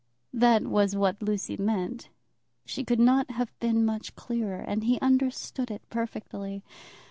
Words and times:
That 0.33 0.63
was 0.63 0.95
what 0.95 1.21
Lucy 1.21 1.57
meant. 1.57 2.09
She 2.65 2.83
could 2.83 2.99
not 2.99 3.29
have 3.29 3.53
been 3.59 3.85
much 3.85 4.15
clearer, 4.15 4.57
and 4.61 4.83
he 4.85 4.99
understood 4.99 5.69
it 5.69 5.83
perfectly. 5.91 6.63